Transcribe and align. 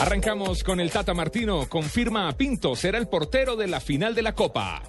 Arrancamos 0.00 0.62
con 0.62 0.78
el 0.78 0.90
Tata 0.90 1.12
Martino. 1.12 1.68
Confirma 1.68 2.28
a 2.28 2.36
Pinto. 2.36 2.76
Será 2.76 2.98
el 2.98 3.08
portero 3.08 3.56
de 3.56 3.66
la 3.66 3.80
final 3.80 4.14
de 4.14 4.22
la 4.22 4.34
Copa. 4.34 4.82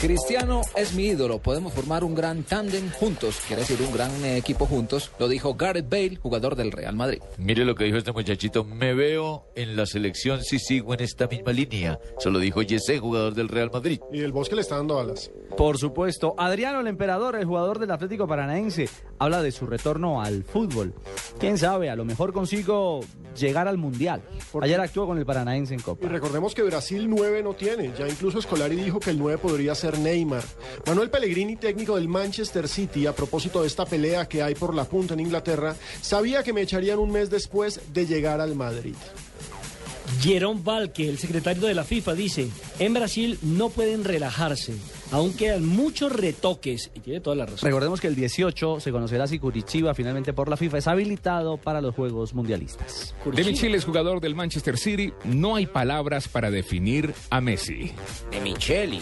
Cristiano 0.00 0.62
es 0.76 0.94
mi 0.94 1.06
ídolo, 1.06 1.38
podemos 1.40 1.72
formar 1.72 2.02
un 2.04 2.14
gran 2.14 2.42
tándem 2.42 2.90
juntos, 2.90 3.40
quiere 3.46 3.62
decir 3.62 3.78
un 3.80 3.92
gran 3.92 4.10
eh, 4.24 4.36
equipo 4.36 4.66
juntos, 4.66 5.12
lo 5.18 5.28
dijo 5.28 5.54
Gareth 5.54 5.88
Bale, 5.88 6.16
jugador 6.16 6.56
del 6.56 6.72
Real 6.72 6.96
Madrid. 6.96 7.20
Mire 7.36 7.64
lo 7.64 7.74
que 7.74 7.84
dijo 7.84 7.96
este 7.96 8.12
muchachito, 8.12 8.64
me 8.64 8.94
veo 8.94 9.46
en 9.54 9.76
la 9.76 9.86
selección 9.86 10.42
si 10.42 10.58
sigo 10.58 10.94
en 10.94 11.00
esta 11.00 11.26
misma 11.26 11.52
línea. 11.52 11.98
Eso 12.18 12.30
lo 12.30 12.38
dijo 12.38 12.60
Jesse, 12.62 12.98
jugador 13.00 13.34
del 13.34 13.48
Real 13.48 13.70
Madrid. 13.72 14.00
Y 14.12 14.20
el 14.20 14.32
Bosque 14.32 14.56
le 14.56 14.62
está 14.62 14.76
dando 14.76 14.98
alas. 14.98 15.30
Por 15.56 15.78
supuesto, 15.78 16.34
Adriano 16.38 16.80
el 16.80 16.86
Emperador, 16.86 17.36
el 17.36 17.44
jugador 17.44 17.78
del 17.78 17.90
Atlético 17.90 18.26
Paranaense, 18.26 18.88
habla 19.18 19.42
de 19.42 19.52
su 19.52 19.66
retorno 19.66 20.20
al 20.20 20.44
fútbol. 20.44 20.94
Quién 21.38 21.58
sabe, 21.58 21.90
a 21.90 21.96
lo 21.96 22.04
mejor 22.04 22.32
consigo 22.32 23.00
llegar 23.38 23.68
al 23.68 23.78
Mundial. 23.78 24.22
Ayer 24.60 24.80
actuó 24.80 25.06
con 25.06 25.18
el 25.18 25.24
Paranaense 25.24 25.74
en 25.74 25.80
Copa. 25.80 26.04
Y 26.04 26.08
recordemos 26.08 26.54
que 26.54 26.62
Brasil 26.62 27.08
9 27.08 27.42
no 27.42 27.54
tiene. 27.54 27.92
Ya 27.98 28.08
incluso 28.08 28.38
Escolari 28.38 28.76
dijo 28.76 29.00
que 29.00 29.10
el 29.10 29.18
9 29.18 29.38
podría 29.38 29.74
ser 29.74 29.98
Neymar. 29.98 30.42
Manuel 30.86 31.10
Pellegrini, 31.10 31.56
técnico 31.56 31.96
del 31.96 32.08
Manchester 32.08 32.68
City, 32.68 33.06
a 33.06 33.14
propósito 33.14 33.60
de 33.60 33.68
esta 33.68 33.86
pelea 33.86 34.28
que 34.28 34.42
hay 34.42 34.54
por 34.54 34.74
la 34.74 34.84
punta 34.84 35.14
en 35.14 35.20
Inglaterra, 35.20 35.76
sabía 36.00 36.42
que 36.42 36.52
me 36.52 36.62
echarían 36.62 36.98
un 36.98 37.10
mes 37.10 37.30
después 37.30 37.80
de 37.92 38.06
llegar 38.06 38.40
al 38.40 38.54
Madrid. 38.54 38.94
Jerome 40.20 40.60
Valque, 40.62 41.08
el 41.08 41.18
secretario 41.18 41.66
de 41.66 41.74
la 41.74 41.84
FIFA, 41.84 42.14
dice, 42.14 42.48
en 42.78 42.94
Brasil 42.94 43.38
no 43.42 43.68
pueden 43.70 44.04
relajarse, 44.04 44.74
aún 45.12 45.32
quedan 45.32 45.64
muchos 45.64 46.12
retoques, 46.12 46.90
y 46.94 47.00
tiene 47.00 47.20
toda 47.20 47.36
la 47.36 47.46
razón. 47.46 47.66
Recordemos 47.66 48.00
que 48.00 48.08
el 48.08 48.14
18 48.14 48.80
se 48.80 48.90
conocerá 48.90 49.26
si 49.26 49.38
Curitiba 49.38 49.94
finalmente 49.94 50.32
por 50.32 50.48
la 50.48 50.56
FIFA 50.56 50.78
es 50.78 50.86
habilitado 50.88 51.56
para 51.56 51.80
los 51.80 51.94
Juegos 51.94 52.34
Mundialistas. 52.34 53.14
De 53.24 53.44
Micheles, 53.44 53.84
jugador 53.84 54.20
del 54.20 54.34
Manchester 54.34 54.76
City, 54.76 55.12
no 55.24 55.56
hay 55.56 55.66
palabras 55.66 56.28
para 56.28 56.50
definir 56.50 57.14
a 57.30 57.40
Messi. 57.40 57.92
De 58.30 58.40
Micheli. 58.40 59.00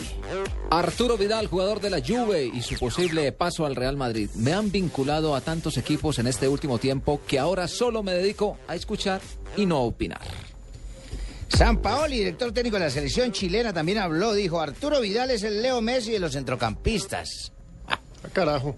Arturo 0.70 1.16
Vidal, 1.16 1.46
jugador 1.46 1.80
de 1.80 1.90
la 1.90 2.00
Juve 2.00 2.44
y 2.44 2.62
su 2.62 2.76
posible 2.78 3.32
paso 3.32 3.64
al 3.64 3.76
Real 3.76 3.96
Madrid. 3.96 4.28
Me 4.34 4.52
han 4.52 4.70
vinculado 4.70 5.34
a 5.34 5.40
tantos 5.40 5.76
equipos 5.78 6.18
en 6.18 6.26
este 6.26 6.48
último 6.48 6.78
tiempo 6.78 7.20
que 7.26 7.38
ahora 7.38 7.68
solo 7.68 8.02
me 8.02 8.12
dedico 8.12 8.58
a 8.68 8.74
escuchar 8.74 9.20
y 9.56 9.66
no 9.66 9.76
a 9.76 9.80
opinar. 9.80 10.20
San 11.56 11.78
Paoli, 11.78 12.18
director 12.18 12.52
técnico 12.52 12.76
de 12.76 12.84
la 12.84 12.90
selección 12.90 13.32
chilena, 13.32 13.72
también 13.72 13.96
habló. 13.96 14.34
Dijo, 14.34 14.60
Arturo 14.60 15.00
Vidal 15.00 15.30
es 15.30 15.42
el 15.42 15.62
Leo 15.62 15.80
Messi 15.80 16.12
de 16.12 16.18
los 16.18 16.32
centrocampistas. 16.34 17.50
Ah, 17.86 17.98
carajo. 18.34 18.76